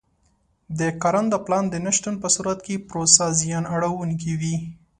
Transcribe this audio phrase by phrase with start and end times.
[0.79, 4.55] د کارنده پلان د نه شتون په صورت کې پروسه زیان اړوونکې وي.